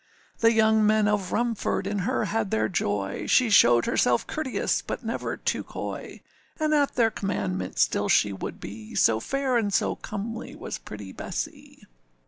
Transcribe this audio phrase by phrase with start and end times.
[0.39, 5.03] The young men of Rumford in her had their joy, She showed herself courteous, but
[5.05, 6.23] never too coy,
[6.59, 11.11] And at their commandment still she would be, So fair and so comely was pretty
[11.11, 11.83] Bessee.